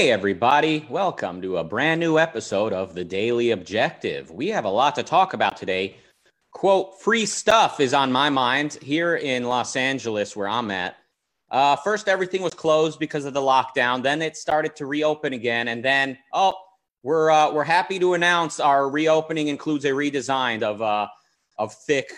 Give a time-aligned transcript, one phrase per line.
[0.00, 0.86] Hey, everybody.
[0.88, 4.30] Welcome to a brand new episode of The Daily Objective.
[4.30, 5.98] We have a lot to talk about today.
[6.52, 10.96] Quote, free stuff is on my mind here in Los Angeles, where I'm at.
[11.50, 14.02] Uh, first, everything was closed because of the lockdown.
[14.02, 15.68] Then it started to reopen again.
[15.68, 16.54] And then, oh,
[17.02, 21.08] we're, uh, we're happy to announce our reopening includes a redesign of, uh,
[21.58, 22.10] of thick,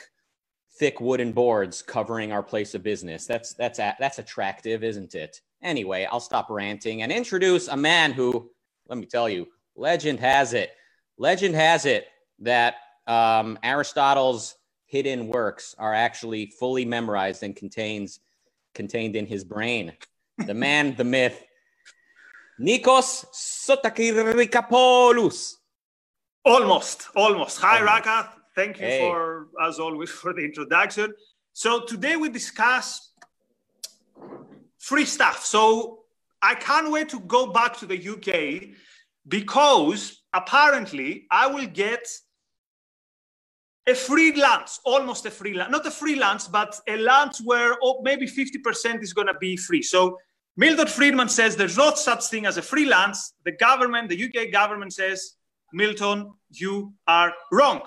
[0.79, 3.27] thick wooden boards covering our place of business.
[3.27, 5.41] That's, that's, that's attractive, isn't it?
[5.63, 8.51] Anyway, I'll stop ranting and introduce a man who,
[8.89, 10.73] let me tell you, legend has it,
[11.19, 12.07] legend has it
[12.41, 12.75] that
[13.07, 18.21] um, Aristotle's hidden works are actually fully memorized and contains
[18.75, 19.93] contained in his brain.
[20.47, 21.45] The man, the myth,
[22.59, 25.57] Nikos Sotakirikapoulos.
[26.45, 27.61] Almost, almost.
[27.61, 28.31] Hi, Rucka.
[28.57, 29.01] Thank you hey.
[29.01, 31.13] for, as always, for the introduction.
[31.53, 33.12] So today we discuss
[34.83, 35.45] free stuff.
[35.47, 36.01] So
[36.43, 38.75] I can't wait to go back to the UK
[39.29, 42.05] because apparently I will get
[43.87, 47.77] a free lunch, almost a free lunch, not a free lunch, but a lunch where
[47.83, 49.83] oh, maybe 50% is going to be free.
[49.83, 50.19] So
[50.57, 53.17] Milton Friedman says there's no such thing as a free lunch.
[53.45, 55.35] The government, the UK government says,
[55.73, 57.83] Milton, you are wrong.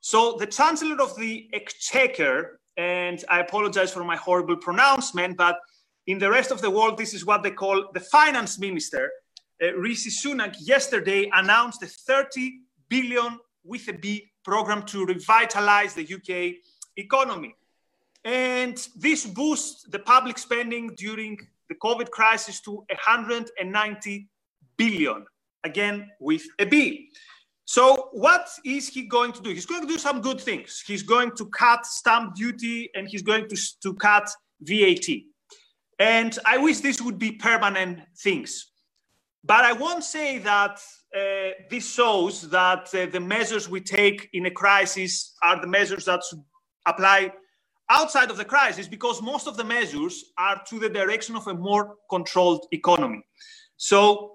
[0.00, 5.58] So the Chancellor of the Exchequer, and I apologize for my horrible pronouncement, but
[6.06, 9.10] in the rest of the world, this is what they call the finance minister.
[9.62, 16.04] Uh, Rishi Sunak yesterday announced a 30 billion with a B program to revitalize the
[16.04, 16.56] UK
[16.96, 17.54] economy.
[18.24, 24.28] And this boosts the public spending during the COVID crisis to 190
[24.76, 25.24] billion,
[25.64, 27.10] again with a B.
[27.64, 29.50] So, what is he going to do?
[29.50, 30.84] He's going to do some good things.
[30.86, 35.08] He's going to cut stamp duty and he's going to, to cut VAT.
[35.98, 38.66] And I wish this would be permanent things.
[39.44, 40.80] But I won't say that
[41.14, 46.04] uh, this shows that uh, the measures we take in a crisis are the measures
[46.06, 46.22] that
[46.84, 47.32] apply
[47.88, 51.54] outside of the crisis because most of the measures are to the direction of a
[51.54, 53.24] more controlled economy.
[53.76, 54.32] So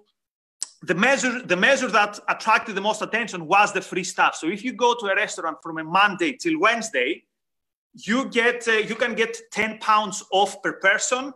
[0.84, 4.36] the measure, the measure that attracted the most attention was the free stuff.
[4.36, 7.24] So if you go to a restaurant from a Monday till Wednesday,
[7.94, 11.34] you get uh, you can get 10 pounds off per person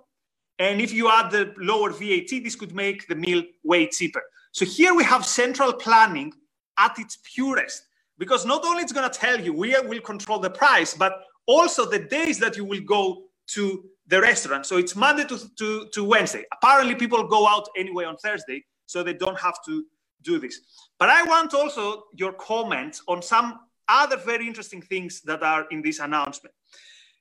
[0.60, 4.22] and if you add the lower VAT, this could make the meal way cheaper.
[4.52, 6.34] So here we have central planning
[6.78, 7.86] at its purest,
[8.18, 11.14] because not only it's going to tell you we will control the price, but
[11.46, 14.66] also the days that you will go to the restaurant.
[14.66, 16.44] So it's Monday to, to, to Wednesday.
[16.54, 19.86] Apparently, people go out anyway on Thursday, so they don't have to
[20.22, 20.60] do this.
[21.00, 25.82] But I want also your comments on some other very interesting things that are in
[25.82, 26.54] this announcement.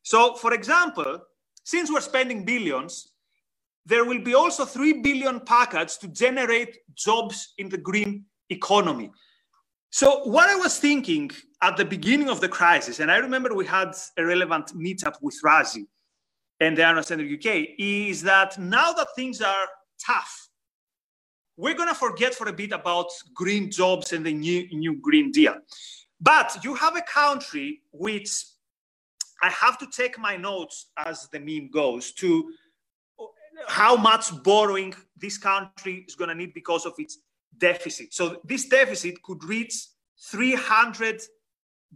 [0.02, 1.20] So, for example,
[1.64, 3.12] since we're spending billions,
[3.86, 9.10] there will be also 3 billion package to generate jobs in the green economy.
[9.90, 11.30] So what I was thinking
[11.62, 15.38] at the beginning of the crisis, and I remember we had a relevant meetup with
[15.44, 15.86] Razi
[16.60, 19.66] and the Ayn Rand Center UK, is that now that things are
[20.04, 20.48] tough,
[21.56, 25.30] we're going to forget for a bit about green jobs and the new, new Green
[25.30, 25.54] Deal.
[26.20, 28.30] But you have a country which
[29.42, 32.50] I have to take my notes as the meme goes to
[33.66, 37.18] how much borrowing this country is going to need because of its
[37.58, 38.12] deficit.
[38.12, 39.74] So this deficit could reach
[40.30, 41.22] 300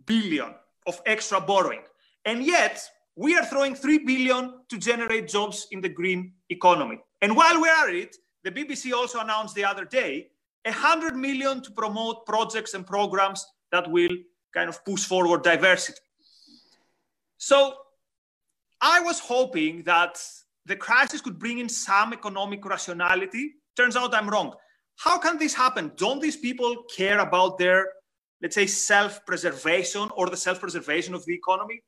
[0.06, 0.54] billion
[0.86, 1.82] of extra borrowing.
[2.24, 2.82] And yet,
[3.16, 7.00] we are throwing 3 billion to generate jobs in the green economy.
[7.20, 10.28] And while we are at it, the BBC also announced the other day
[10.64, 14.16] 100 million to promote projects and programs that will
[14.54, 15.98] kind of push forward diversity.
[17.38, 17.75] So
[18.80, 20.20] I was hoping that
[20.68, 23.54] the crisis could bring in some economic rationality.
[23.76, 24.54] Turns out I'm wrong.
[24.96, 25.92] How can this happen?
[25.96, 27.86] Don't these people care about their,
[28.42, 31.82] let's say, self preservation or the self preservation of the economy?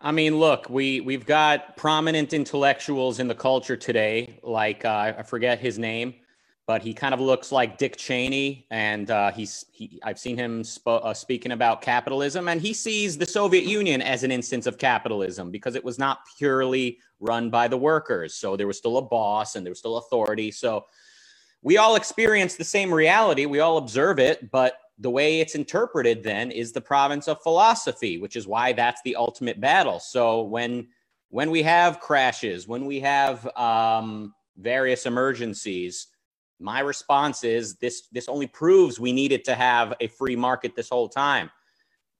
[0.00, 5.22] I mean, look, we we've got prominent intellectuals in the culture today, like uh, I
[5.22, 6.14] forget his name,
[6.66, 10.00] but he kind of looks like Dick Cheney, and uh, he's he.
[10.02, 14.24] I've seen him sp- uh, speaking about capitalism, and he sees the Soviet Union as
[14.24, 18.66] an instance of capitalism because it was not purely run by the workers, so there
[18.66, 20.50] was still a boss and there was still authority.
[20.50, 20.86] So
[21.62, 26.22] we all experience the same reality, we all observe it, but the way it's interpreted
[26.22, 30.00] then is the province of philosophy, which is why that's the ultimate battle.
[30.00, 30.88] So when
[31.28, 36.08] when we have crashes, when we have um, various emergencies
[36.58, 40.88] my response is this this only proves we needed to have a free market this
[40.88, 41.50] whole time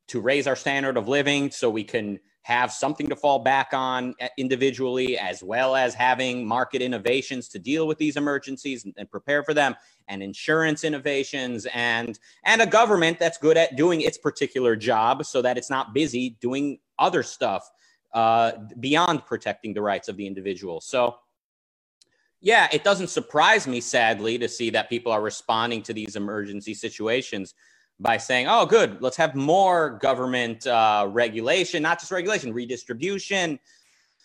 [0.09, 4.15] to raise our standard of living so we can have something to fall back on
[4.21, 9.11] uh, individually, as well as having market innovations to deal with these emergencies and, and,
[9.11, 9.75] prepare for them,
[10.07, 15.43] and insurance innovations, and and a government that's good at doing its particular job, so
[15.43, 17.69] that it's not busy doing other stuff
[18.15, 20.81] uh, beyond protecting the rights of the individual.
[20.81, 21.17] So.
[22.47, 26.75] Yeah, it doesn't surprise me, sadly, to see that people are responding to these emergency
[26.75, 27.55] situations
[27.99, 33.59] by saying, oh, good, let's have more government uh, regulation, not just regulation, redistribution.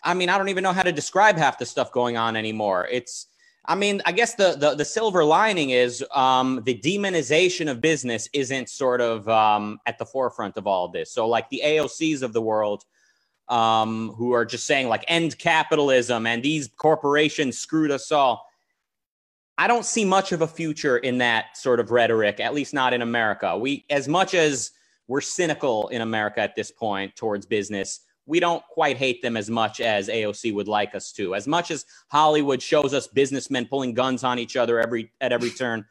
[0.04, 2.86] I mean, I don't even know how to describe half the stuff going on anymore.
[2.92, 3.26] It's,
[3.64, 8.28] I mean, I guess the the, the silver lining is um, the demonization of business
[8.32, 11.12] isn't sort of um, at the forefront of all this.
[11.12, 12.84] So, like the AOCs of the world,
[13.48, 18.46] um, who are just saying like end capitalism and these corporations screwed us all.
[19.58, 22.94] I don't see much of a future in that sort of rhetoric, at least not
[22.94, 23.56] in America.
[23.56, 24.70] We, as much as
[25.08, 29.50] we're cynical in America at this point towards business, we don't quite hate them as
[29.50, 31.34] much as AOC would like us to.
[31.34, 35.50] As much as Hollywood shows us businessmen pulling guns on each other every at every
[35.50, 35.84] turn,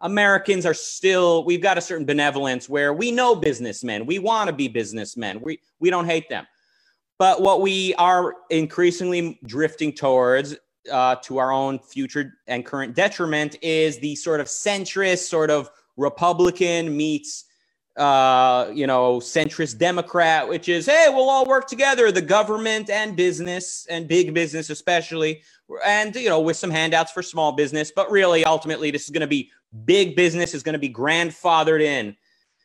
[0.00, 4.06] Americans are still we've got a certain benevolence where we know businessmen.
[4.06, 5.40] We want to be businessmen.
[5.40, 6.46] We we don't hate them.
[7.18, 10.56] But what we are increasingly drifting towards
[10.90, 15.70] uh, to our own future and current detriment is the sort of centrist, sort of
[15.96, 17.44] Republican meets,
[17.96, 23.16] uh, you know, centrist Democrat, which is, hey, we'll all work together, the government and
[23.16, 25.42] business and big business especially,
[25.86, 27.92] and you know, with some handouts for small business.
[27.94, 29.50] But really, ultimately, this is going to be
[29.84, 32.16] big business is going to be grandfathered in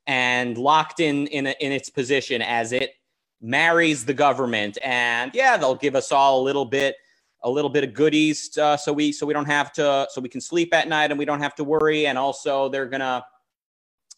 [0.08, 2.96] and locked in in, in its position as it
[3.42, 4.78] marries the government.
[4.84, 6.96] And yeah, they'll give us all a little bit
[7.44, 10.28] a little bit of goodies uh, so we so we don't have to so we
[10.28, 12.08] can sleep at night and we don't have to worry.
[12.08, 13.26] And also they're gonna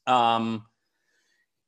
[0.08, 0.66] um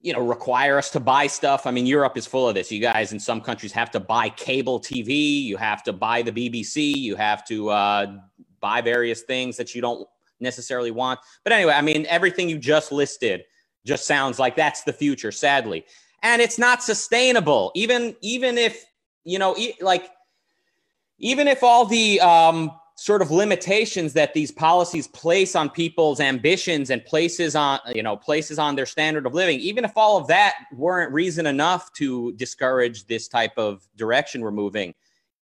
[0.01, 1.67] you know require us to buy stuff.
[1.67, 2.71] I mean europe is full of this.
[2.71, 6.31] You guys in some countries have to buy cable tv you have to buy the
[6.31, 8.17] bbc you have to uh,
[8.59, 10.07] buy various things that you don't
[10.39, 11.19] necessarily want.
[11.43, 13.43] But anyway i mean everything you just listed
[13.85, 15.85] just sounds like that's the future sadly
[16.23, 17.71] and it's not sustainable.
[17.75, 18.85] Even even if
[19.23, 20.09] you know like
[21.19, 26.89] even if all the um, sort of limitations that these policies place on people's ambitions
[26.89, 30.27] and places on you know places on their standard of living even if all of
[30.27, 34.93] that weren't reason enough to discourage this type of direction we're moving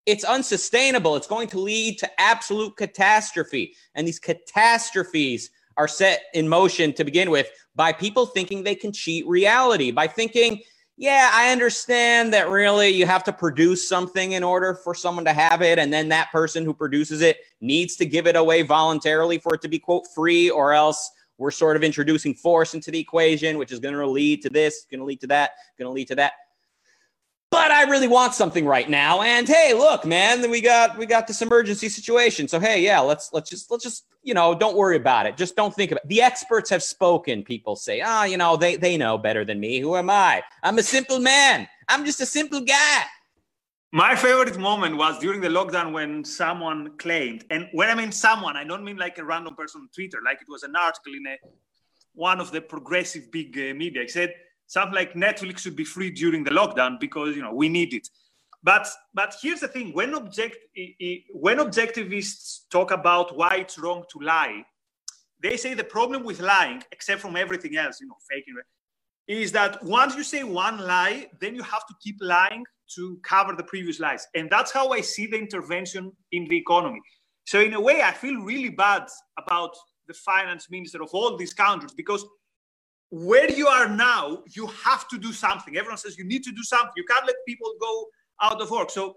[0.10, 1.16] it's unsustainable.
[1.16, 3.76] It's going to lead to absolute catastrophe.
[3.94, 8.92] And these catastrophes are set in motion to begin with by people thinking they can
[8.92, 10.62] cheat reality by thinking
[11.02, 15.32] yeah, I understand that really you have to produce something in order for someone to
[15.32, 15.80] have it.
[15.80, 19.62] And then that person who produces it needs to give it away voluntarily for it
[19.62, 23.72] to be, quote, free, or else we're sort of introducing force into the equation, which
[23.72, 26.16] is going to lead to this, going to lead to that, going to lead to
[26.16, 26.34] that
[27.52, 29.22] but I really want something right now.
[29.22, 32.48] And hey, look, man, we got we got this emergency situation.
[32.48, 35.36] So hey, yeah, let's let's just let's just you know don't worry about it.
[35.36, 36.10] Just don't think about it.
[36.10, 37.44] The experts have spoken.
[37.44, 39.80] People say, ah, oh, you know, they they know better than me.
[39.80, 40.44] Who am I?
[40.62, 41.68] I'm a simple man.
[41.88, 43.04] I'm just a simple guy.
[43.92, 48.56] My favorite moment was during the lockdown when someone claimed, and when I mean someone,
[48.56, 51.26] I don't mean like a random person on Twitter, like it was an article in
[51.26, 51.36] a
[52.14, 54.04] one of the progressive big uh, media.
[54.04, 54.34] He said
[54.70, 58.08] something like Netflix should be free during the lockdown because you know we need it.
[58.64, 60.58] But but here's the thing: when object
[61.34, 64.64] when objectivists talk about why it's wrong to lie,
[65.42, 68.56] they say the problem with lying, except from everything else, you know, faking,
[69.28, 72.64] is that once you say one lie, then you have to keep lying
[72.96, 77.02] to cover the previous lies, and that's how I see the intervention in the economy.
[77.46, 79.08] So in a way, I feel really bad
[79.40, 79.76] about
[80.08, 82.26] the finance minister of all these countries because
[83.10, 85.76] where you are now, you have to do something.
[85.76, 86.92] Everyone says you need to do something.
[86.96, 88.06] You can't let people go
[88.42, 88.92] out of work.
[88.92, 89.16] So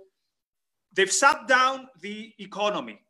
[0.95, 3.01] they've shut down the economy.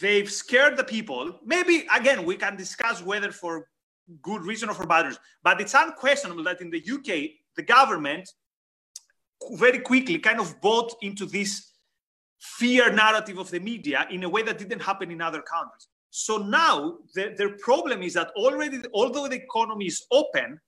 [0.00, 1.38] They've scared the people.
[1.44, 3.68] Maybe, again, we can discuss whether for
[4.22, 5.20] good reason or for bad reason.
[5.42, 8.28] But it's unquestionable that in the UK, the government
[9.52, 11.72] very quickly kind of bought into this
[12.40, 15.86] fear narrative of the media in a way that didn't happen in other countries.
[16.14, 20.60] So now the, their problem is that already, although the economy is open,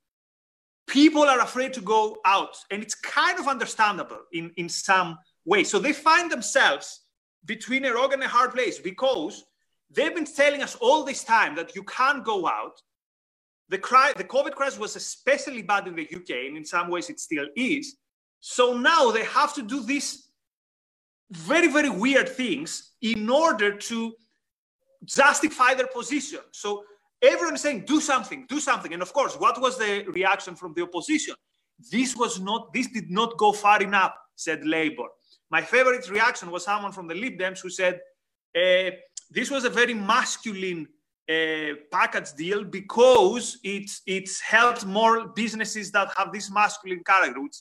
[0.87, 2.57] people are afraid to go out.
[2.71, 5.63] And it's kind of understandable in, in some way.
[5.63, 7.03] So they find themselves
[7.45, 9.45] between a rock and a hard place because
[9.91, 12.81] they've been telling us all this time that you can't go out.
[13.69, 17.11] The, cri- the COVID crisis was especially bad in the UK, and in some ways
[17.11, 17.97] it still is.
[18.41, 20.27] So now they have to do these
[21.31, 24.15] very, very weird things in order to
[25.05, 26.41] justify their position.
[26.53, 26.85] So
[27.23, 28.93] everyone is saying, do something, do something.
[28.93, 31.35] And of course, what was the reaction from the opposition?
[31.91, 34.15] This was not, this did not go far enough.
[34.37, 35.09] said Labour.
[35.51, 38.01] My favorite reaction was someone from the Lib Dems who said,
[38.57, 38.91] uh,
[39.31, 40.89] this was a very masculine
[41.29, 47.57] uh, package deal because it, it's helped more businesses that have this masculine character, which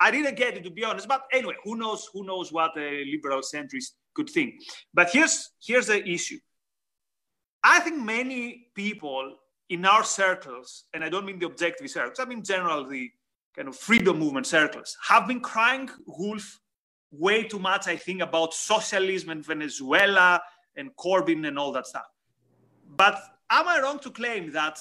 [0.00, 1.08] I didn't get it to be honest.
[1.08, 2.08] But anyway, who knows?
[2.12, 4.54] Who knows what a liberal centrist could think?
[4.94, 6.38] But here's here's the issue.
[7.62, 9.36] I think many people
[9.68, 13.10] in our circles, and I don't mean the objective circles, I mean general the
[13.54, 16.60] kind of freedom movement circles, have been crying wolf
[17.10, 17.88] way too much.
[17.88, 20.40] I think about socialism and Venezuela
[20.76, 22.06] and Corbyn and all that stuff.
[22.96, 24.78] But am I wrong to claim that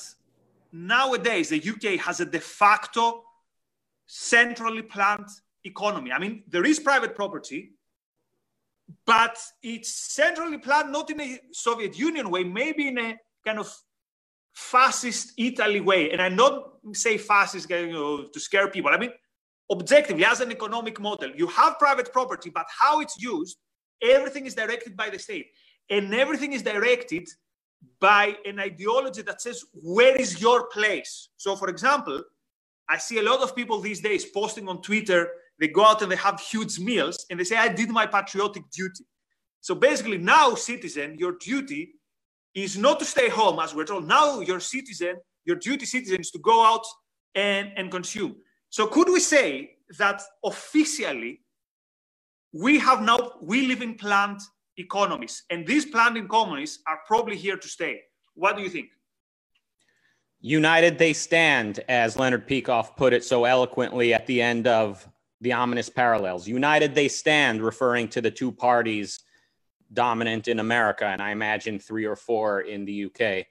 [0.71, 3.23] nowadays the UK has a de facto
[4.05, 5.27] centrally planned
[5.63, 6.11] economy.
[6.11, 7.73] I mean, there is private property,
[9.05, 13.73] but it's centrally planned not in a Soviet Union way, maybe in a kind of
[14.53, 16.11] fascist Italy way.
[16.11, 18.91] And I don't say fascist you know, to scare people.
[18.91, 19.11] I mean,
[19.69, 23.57] objectively, as an economic model, you have private property, but how it's used,
[24.01, 25.47] everything is directed by the state.
[25.89, 27.27] And everything is directed
[27.99, 31.29] by an ideology that says, where is your place?
[31.37, 32.23] So, for example,
[32.89, 35.29] I see a lot of people these days posting on Twitter.
[35.59, 38.63] They go out and they have huge meals and they say, I did my patriotic
[38.71, 39.05] duty.
[39.61, 41.95] So basically, now, citizen, your duty
[42.53, 44.07] is not to stay home, as we're told.
[44.07, 46.85] Now, your citizen, your duty citizen is to go out
[47.35, 48.35] and, and consume.
[48.69, 51.41] So could we say that officially
[52.53, 54.41] we have now, we live in planned
[54.77, 58.01] economies, and these planned economies are probably here to stay?
[58.35, 58.89] What do you think?
[60.39, 65.07] United they stand, as Leonard Peikoff put it so eloquently at the end of
[65.41, 66.47] the ominous parallels.
[66.47, 69.19] United they stand, referring to the two parties
[69.93, 73.45] dominant in America, and I imagine three or four in the UK.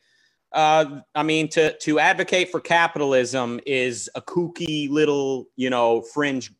[0.52, 6.52] Uh, I mean, to to advocate for capitalism is a kooky little, you know, fringe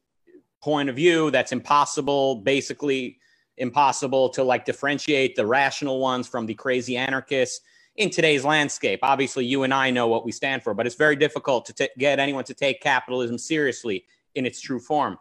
[0.63, 3.19] point of view that's impossible, basically
[3.59, 7.61] impossible to like differentiate the rational ones from the crazy anarchists
[7.97, 9.01] in today's landscape.
[9.03, 11.89] Obviously, you and I know what we stand for, but it's very difficult to t-
[11.99, 14.05] get anyone to take capitalism seriously
[14.37, 15.19] in its true form.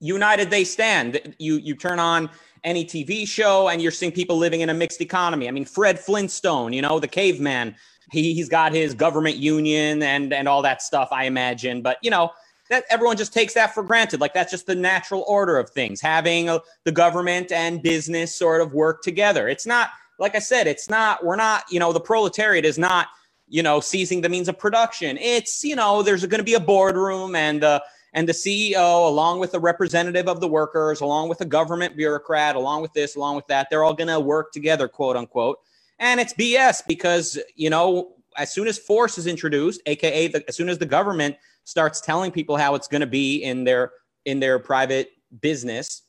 [0.00, 1.34] United they stand.
[1.38, 2.30] You you turn on
[2.64, 5.48] any TV show and you're seeing people living in a mixed economy.
[5.48, 7.74] I mean, Fred Flintstone, you know, the caveman.
[8.10, 11.08] He he's got his government union and and all that stuff.
[11.10, 12.30] I imagine, but you know.
[12.70, 14.20] That everyone just takes that for granted.
[14.20, 18.60] Like that's just the natural order of things, having a, the government and business sort
[18.60, 19.48] of work together.
[19.48, 23.08] It's not like I said, it's not, we're not, you know, the proletariat is not,
[23.48, 25.16] you know, seizing the means of production.
[25.18, 27.80] It's, you know, there's going to be a boardroom and, uh,
[28.14, 32.56] and the CEO, along with the representative of the workers, along with a government bureaucrat,
[32.56, 35.58] along with this, along with that, they're all going to work together, quote unquote.
[35.98, 40.56] And it's BS because, you know, as soon as force is introduced, aka the, as
[40.56, 43.92] soon as the government starts telling people how it's going to be in their
[44.24, 45.10] in their private
[45.40, 46.02] business,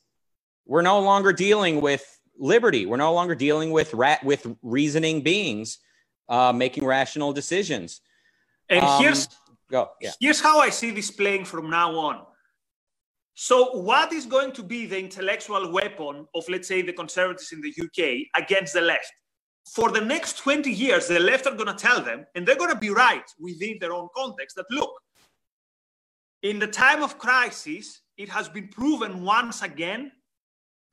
[0.66, 2.86] we're no longer dealing with liberty.
[2.86, 5.78] We're no longer dealing with rat with reasoning beings
[6.30, 8.00] uh, making rational decisions.
[8.68, 9.28] And um, here's
[9.70, 10.12] go, yeah.
[10.20, 12.26] here's how I see this playing from now on.
[13.34, 17.60] So, what is going to be the intellectual weapon of, let's say, the conservatives in
[17.62, 19.12] the UK against the left?
[19.74, 22.70] For the next 20 years, the left are going to tell them, and they're going
[22.70, 24.90] to be right within their own context, that look,
[26.42, 30.12] in the time of crisis, it has been proven once again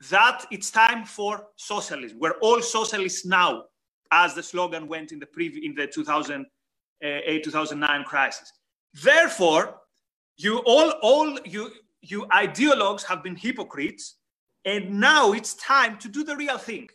[0.10, 2.20] that it's time for socialism.
[2.20, 3.64] We're all socialists now,
[4.12, 6.46] as the slogan went in the pre- in the 2008
[7.04, 8.52] uh, 2009 crisis.
[9.04, 9.82] Therefore,
[10.38, 14.18] you all all you you ideologues have been hypocrites,
[14.66, 16.88] and now it's time to do the real thing.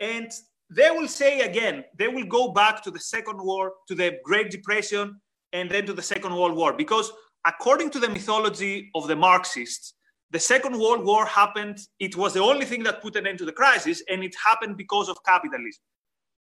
[0.00, 0.30] And
[0.70, 4.50] they will say again, they will go back to the Second War, to the Great
[4.50, 5.20] Depression,
[5.52, 7.12] and then to the Second World War, because
[7.46, 9.94] according to the mythology of the Marxists,
[10.30, 13.44] the Second World War happened, it was the only thing that put an end to
[13.44, 15.82] the crisis, and it happened because of capitalism.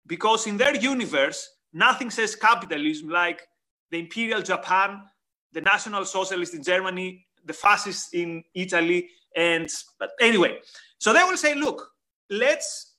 [0.06, 3.42] Because in their universe, nothing says capitalism like
[3.90, 5.02] the Imperial Japan,
[5.52, 10.58] the National Socialist in Germany, the fascists in Italy, and but anyway,
[10.98, 11.90] so they will say, look,
[12.30, 12.94] let's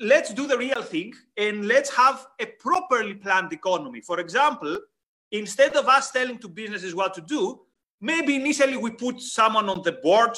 [0.00, 4.00] let's do the real thing and let's have a properly planned economy.
[4.00, 4.76] For example,
[5.30, 7.60] instead of us telling to businesses what to do,
[8.00, 10.36] maybe initially we put someone on the board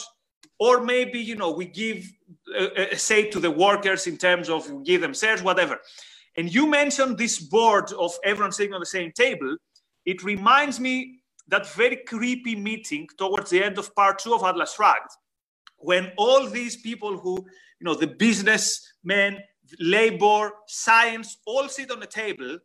[0.58, 2.10] or maybe you know we give
[2.54, 5.80] a, a, say to the workers in terms of give them shares whatever
[6.36, 9.56] and you mentioned this board of everyone sitting on the same table
[10.04, 14.74] it reminds me that very creepy meeting towards the end of part two of atlas
[14.74, 15.10] shrugged
[15.78, 17.36] when all these people who
[17.80, 19.38] you know the businessmen
[19.80, 22.58] labor science all sit on the table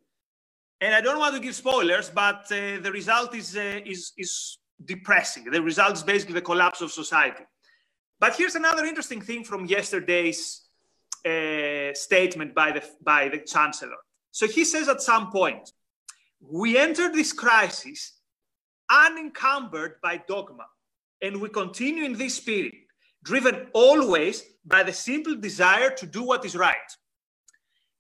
[0.82, 4.58] and i don't want to give spoilers but uh, the result is uh, is is
[4.86, 5.46] depressing.
[5.46, 7.44] The result is basically the collapse of society.
[8.20, 10.62] But here's another interesting thing from yesterday's
[11.26, 13.98] uh, statement by the, by the chancellor.
[14.32, 15.72] So he says at some point,
[16.40, 18.18] we entered this crisis
[18.90, 20.66] unencumbered by dogma,
[21.22, 22.74] and we continue in this spirit,
[23.24, 26.76] driven always by the simple desire to do what is right.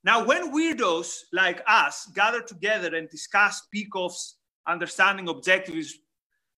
[0.03, 4.37] Now, when weirdos like us gather together and discuss Peikoff's
[4.67, 5.97] understanding Objectivism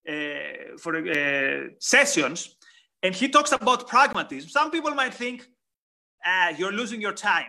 [0.07, 2.55] uh, for uh, sessions,
[3.01, 5.45] and he talks about pragmatism, some people might think,
[6.25, 7.45] ah, you're losing your time.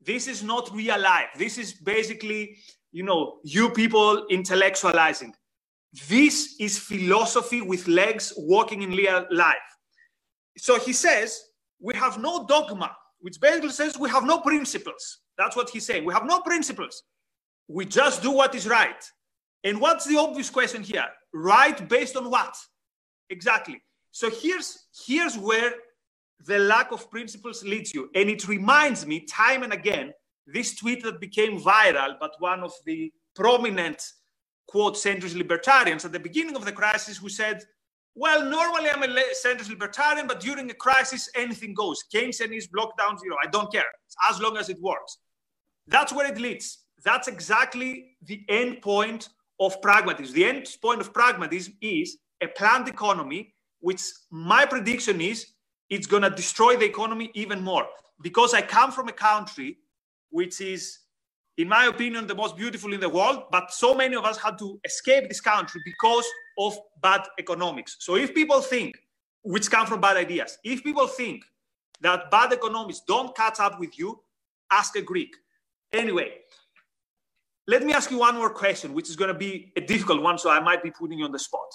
[0.00, 1.28] This is not real life.
[1.36, 2.56] This is basically,
[2.90, 5.32] you know, you people intellectualizing.
[6.08, 9.56] This is philosophy with legs walking in real life.
[10.58, 11.40] So he says,
[11.80, 15.18] we have no dogma, which basically says we have no principles.
[15.38, 16.04] That's what he's saying.
[16.04, 17.02] We have no principles.
[17.68, 19.02] We just do what is right.
[19.64, 21.06] And what's the obvious question here?
[21.32, 22.56] Right based on what?
[23.30, 23.80] Exactly.
[24.10, 25.74] So here's here's where
[26.44, 28.10] the lack of principles leads you.
[28.14, 30.12] And it reminds me time and again
[30.46, 34.02] this tweet that became viral, but one of the prominent
[34.66, 37.62] quote centrist libertarians at the beginning of the crisis who said,
[38.14, 39.06] well, normally I'm a
[39.44, 42.04] centrist libertarian, but during a crisis, anything goes.
[42.14, 43.36] Keynesianism, lockdown, zero.
[43.42, 43.86] I don't care,
[44.28, 45.18] as long as it works.
[45.86, 46.78] That's where it leads.
[47.04, 50.34] That's exactly the end point of pragmatism.
[50.34, 55.51] The end point of pragmatism is a planned economy, which my prediction is
[55.92, 57.86] it's going to destroy the economy even more.
[58.22, 59.76] Because I come from a country
[60.30, 61.00] which is,
[61.58, 64.58] in my opinion, the most beautiful in the world, but so many of us had
[64.60, 66.24] to escape this country because
[66.58, 67.96] of bad economics.
[68.00, 68.96] So if people think,
[69.42, 71.44] which come from bad ideas, if people think
[72.00, 74.18] that bad economics don't catch up with you,
[74.70, 75.36] ask a Greek.
[75.92, 76.30] Anyway,
[77.66, 80.38] let me ask you one more question, which is going to be a difficult one,
[80.38, 81.70] so I might be putting you on the spot.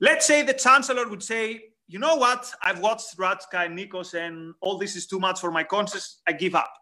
[0.00, 4.54] Let's say the chancellor would say, you know what, I've watched Radka and Nikos, and
[4.60, 6.72] all this is too much for my conscience, I give up.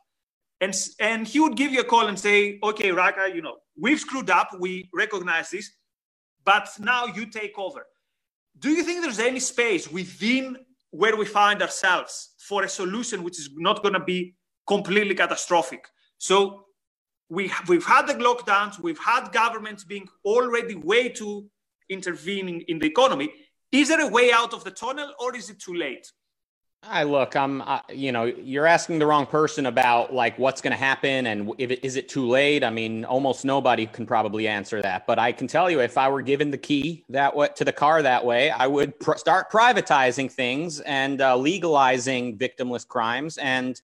[0.60, 3.98] And, and he would give you a call and say, okay, Rucka, you know, we've
[3.98, 5.70] screwed up, we recognize this,
[6.44, 7.84] but now you take over.
[8.58, 10.56] Do you think there's any space within
[10.90, 14.36] where we find ourselves for a solution which is not going to be
[14.68, 15.88] completely catastrophic?
[16.18, 16.66] So
[17.28, 21.48] we, we've had the lockdowns, we've had governments being already way too
[21.88, 23.32] intervening in the economy.
[23.72, 26.12] Is there a way out of the tunnel or is it too late?
[26.84, 30.72] I look, I'm, uh, you know, you're asking the wrong person about like what's going
[30.72, 32.64] to happen and if it, is it too late?
[32.64, 35.06] I mean, almost nobody can probably answer that.
[35.06, 37.72] But I can tell you, if I were given the key that way to the
[37.72, 43.80] car that way, I would pr- start privatizing things and uh, legalizing victimless crimes and,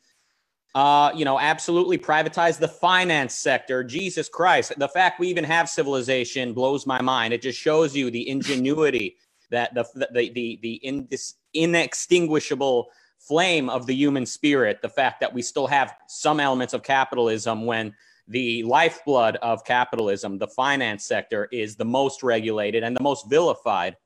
[0.75, 3.85] uh, you know, absolutely privatize the finance sector.
[3.85, 7.33] Jesus Christ, the fact we even have civilization blows my mind.
[7.33, 9.17] It just shows you the ingenuity
[9.51, 15.21] that the the the the in this inextinguishable flame of the human spirit, the fact
[15.21, 17.95] that we still have some elements of capitalism when
[18.29, 23.97] the lifeblood of capitalism, the finance sector, is the most regulated and the most vilified.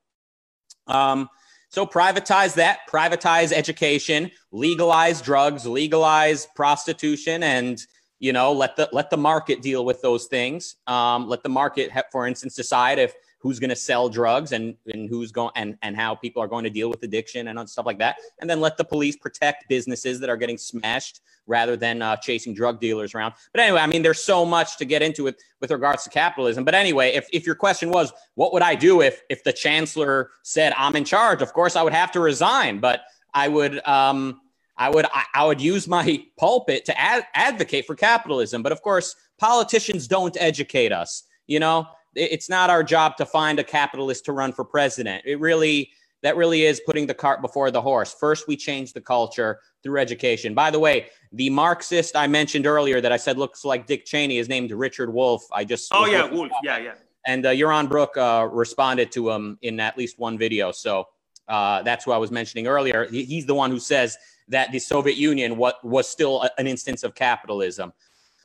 [0.86, 1.28] Um,
[1.68, 7.84] so privatize that, privatize education, legalize drugs, legalize prostitution, and
[8.18, 10.76] you know let the let the market deal with those things.
[10.86, 15.08] Um, let the market, for instance, decide if who's going to sell drugs and, and
[15.08, 17.98] who's going and, and how people are going to deal with addiction and stuff like
[17.98, 18.16] that.
[18.40, 22.54] And then let the police protect businesses that are getting smashed rather than uh, chasing
[22.54, 23.34] drug dealers around.
[23.52, 26.64] But anyway, I mean, there's so much to get into with, with regards to capitalism.
[26.64, 30.30] But anyway, if, if your question was, what would I do if, if the chancellor
[30.44, 31.42] said I'm in charge?
[31.42, 33.00] Of course, I would have to resign, but
[33.34, 34.40] I would, um,
[34.76, 38.62] I would, I, I would use my pulpit to ad- advocate for capitalism.
[38.62, 41.24] But of course, politicians don't educate us.
[41.48, 45.22] You know, it's not our job to find a capitalist to run for president.
[45.24, 45.90] It really
[46.22, 48.14] that really is putting the cart before the horse.
[48.14, 50.54] First, we change the culture through education.
[50.54, 54.38] By the way, the Marxist I mentioned earlier that I said looks like Dick Cheney
[54.38, 55.42] is named Richard Wolff.
[55.52, 56.94] I just oh yeah, Wolff, yeah, yeah.
[57.26, 60.72] And uh, Yaron Brook uh, responded to him in at least one video.
[60.72, 61.06] So
[61.48, 63.08] uh, that's who I was mentioning earlier.
[63.10, 64.16] He's the one who says
[64.48, 67.92] that the Soviet Union what was still an instance of capitalism.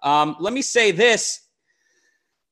[0.03, 1.46] Um, let me say this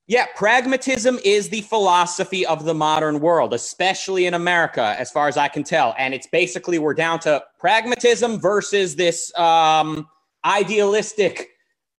[0.07, 5.35] yeah, pragmatism is the philosophy of the modern world, especially in America, as far as
[5.35, 5.95] I can tell.
[5.97, 10.07] And it's basically we're down to pragmatism versus this um,
[10.43, 11.49] idealistic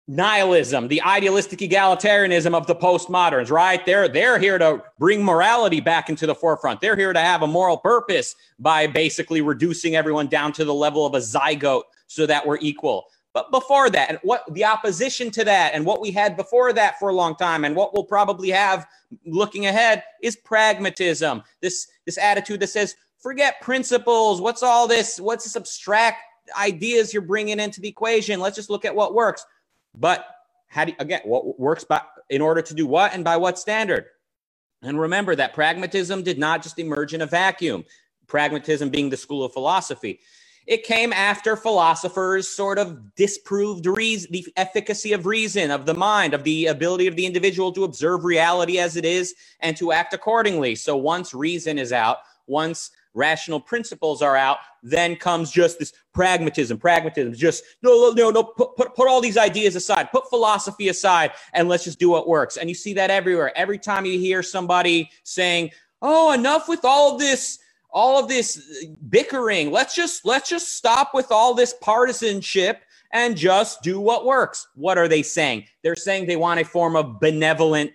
[0.07, 3.83] nihilism, the idealistic egalitarianism of the postmoderns, right?
[3.87, 6.81] They're they're here to bring morality back into the forefront.
[6.81, 11.07] They're here to have a moral purpose by basically reducing everyone down to the level
[11.07, 13.05] of a zygote so that we're equal.
[13.35, 16.97] But before that, and what the opposition to that, and what we had before that
[16.97, 18.87] for a long time, and what we'll probably have
[19.25, 21.43] looking ahead is pragmatism.
[21.59, 24.39] This this attitude that says, forget principles.
[24.39, 25.19] What's all this?
[25.19, 26.19] What's this abstract
[26.57, 28.39] ideas you're bringing into the equation?
[28.39, 29.45] Let's just look at what works.
[29.97, 30.25] But
[30.67, 33.59] how do you, again what works by in order to do what and by what
[33.59, 34.05] standard?
[34.81, 37.83] And remember that pragmatism did not just emerge in a vacuum.
[38.27, 40.21] Pragmatism being the school of philosophy.
[40.67, 46.33] It came after philosophers sort of disproved reason, the efficacy of reason, of the mind,
[46.33, 50.13] of the ability of the individual to observe reality as it is and to act
[50.13, 50.75] accordingly.
[50.75, 56.77] So once reason is out, once rational principles are out, then comes just this pragmatism.
[56.77, 61.31] Pragmatism, just no, no, no, put, put, put all these ideas aside, put philosophy aside,
[61.53, 62.57] and let's just do what works.
[62.57, 63.55] And you see that everywhere.
[63.55, 67.59] Every time you hear somebody saying, oh, enough with all this
[67.95, 69.71] all of this bickering.
[69.71, 74.67] Let's just let's just stop with all this partisanship and just do what works.
[74.75, 75.63] What are they saying?
[75.81, 77.93] They're saying they want a form of benevolent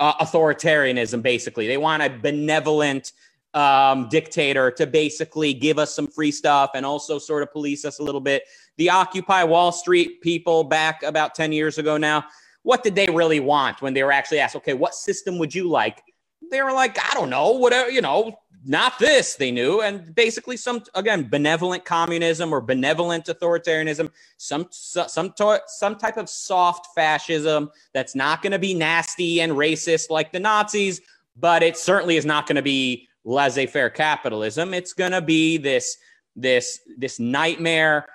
[0.00, 1.22] uh, authoritarianism.
[1.22, 3.12] Basically, they want a benevolent
[3.54, 8.00] um, dictator to basically give us some free stuff and also sort of police us
[8.00, 8.42] a little bit.
[8.76, 12.26] The Occupy Wall Street people back about 10 years ago now,
[12.64, 15.68] what did they really want when they were actually asked, okay, what system would you
[15.68, 16.02] like?
[16.50, 20.56] They were like, I don't know, whatever, you know, not this they knew and basically
[20.56, 25.32] some again benevolent communism or benevolent authoritarianism some some
[25.66, 30.40] some type of soft fascism that's not going to be nasty and racist like the
[30.40, 31.00] nazis
[31.36, 34.72] but it certainly is not going to be laissez-faire capitalism.
[34.72, 35.98] It's going to be this
[36.38, 38.06] this this nightmare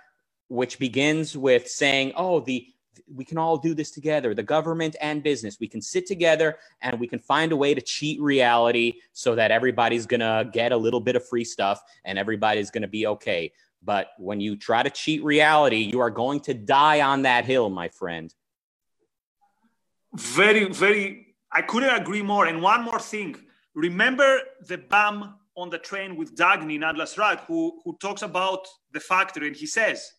[0.48, 2.68] which begins with saying oh the
[3.16, 5.58] we can all do this together the government and business.
[5.60, 9.52] We can sit together and we can find a way to cheat reality so that
[9.52, 13.08] everybody's going to get a little bit of free stuff and everybody's going to be
[13.08, 13.52] okay.
[13.84, 17.70] But when you try to cheat reality you are going to die on that hill
[17.70, 18.34] my friend.
[20.16, 22.46] Very very i couldn't agree more.
[22.46, 23.36] And one more thing
[23.74, 29.00] remember the bum on the train with Dagny Atlas Shrugged, who, who talks about the
[29.00, 30.12] factory, and he says,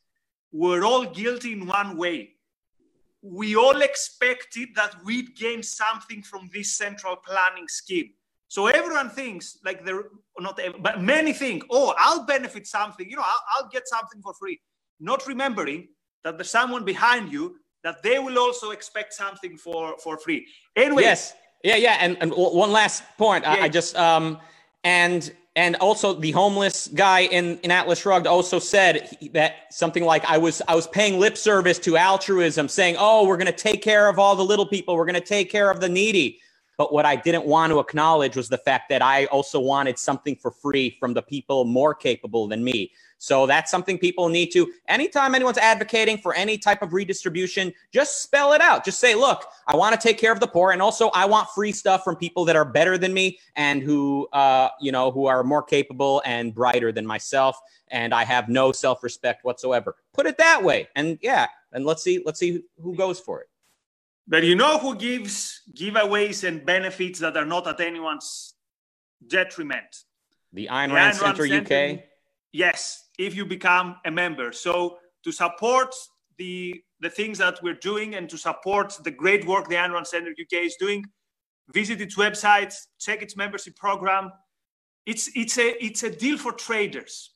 [0.53, 2.35] We're all guilty in one way
[3.23, 8.11] we all expected that we'd gain something from this central planning scheme.
[8.49, 10.05] So everyone thinks like they're
[10.39, 13.09] not, but many think, oh, I'll benefit something.
[13.09, 14.61] You know, I'll, I'll get something for free.
[15.01, 15.89] Not remembering
[16.25, 20.47] that there's someone behind you that they will also expect something for for free.
[20.77, 21.03] Anyway.
[21.03, 21.35] Yes.
[21.65, 21.77] Yeah.
[21.77, 21.97] Yeah.
[22.01, 23.45] And, and one last point.
[23.45, 23.53] Yeah.
[23.53, 24.39] I, I just um
[24.85, 30.25] and and also the homeless guy in, in Atlas Shrugged also said that something like
[30.25, 33.83] I was I was paying lip service to altruism, saying, "Oh, we're going to take
[33.83, 34.97] care of all the little people.
[34.97, 36.41] We're going to take care of the needy."
[36.79, 40.37] But what I didn't want to acknowledge was the fact that I also wanted something
[40.37, 42.91] for free from the people more capable than me.
[43.23, 48.21] So that's something people need to, anytime anyone's advocating for any type of redistribution, just
[48.21, 48.85] spell it out.
[48.85, 50.73] Just say, look, I want to take care of the poor.
[50.73, 54.27] And also, I want free stuff from people that are better than me and who,
[54.33, 57.57] uh, you know, who are more capable and brighter than myself.
[57.93, 59.95] And I have no self respect whatsoever.
[60.13, 60.89] Put it that way.
[60.97, 63.47] And yeah, and let's see, let's see who goes for it.
[64.27, 68.55] But you know who gives giveaways and benefits that are not at anyone's
[69.25, 70.03] detriment?
[70.53, 72.01] The Ayn Rand, Center, Center UK.
[72.53, 74.53] Yes, if you become a member.
[74.53, 75.95] So to support
[76.39, 80.31] the the things that we're doing and to support the great work the Ayn Center
[80.31, 81.05] UK is doing,
[81.75, 84.31] visit its website, check its membership program.
[85.07, 87.35] It's it's a it's a deal for traders.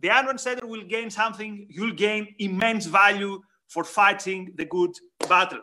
[0.00, 1.66] The Ayn Center will gain something.
[1.70, 4.90] You'll gain immense value for fighting the good
[5.28, 5.60] battle.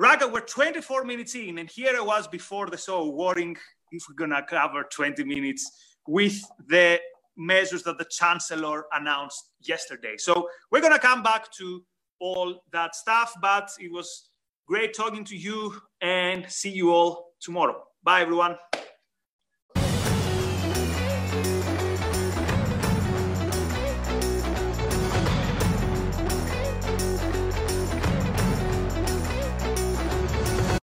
[0.00, 3.56] Rucka, we're 24 minutes in, and here I was before the show worrying
[3.92, 5.70] if we're gonna cover 20 minutes
[6.06, 6.98] with the
[7.36, 10.16] measures that the chancellor announced yesterday.
[10.16, 11.82] So we're going to come back to
[12.20, 14.30] all that stuff, but it was
[14.66, 17.82] great talking to you and see you all tomorrow.
[18.02, 18.56] Bye, everyone.